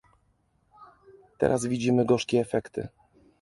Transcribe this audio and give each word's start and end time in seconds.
Teraz 1.37 1.65
widzimy 1.65 2.05
gorzkie 2.05 2.39
efekty 2.39 2.87